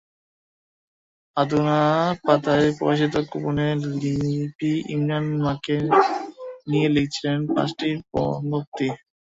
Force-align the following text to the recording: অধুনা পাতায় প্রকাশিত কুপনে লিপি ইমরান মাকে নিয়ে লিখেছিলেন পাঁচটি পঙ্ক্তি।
অধুনা 1.37 1.79
পাতায় 2.25 2.67
প্রকাশিত 2.77 3.15
কুপনে 3.29 3.67
লিপি 3.99 4.71
ইমরান 4.93 5.25
মাকে 5.43 5.77
নিয়ে 6.69 6.87
লিখেছিলেন 6.95 7.39
পাঁচটি 7.53 7.89
পঙ্ক্তি। 8.11 8.87